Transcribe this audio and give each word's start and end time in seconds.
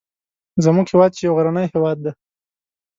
زموږ 0.65 0.87
هیواد 0.91 1.11
چې 1.17 1.23
یو 1.27 1.35
غرنی 1.37 1.65
هیواد 1.73 1.97
دی 2.03 2.11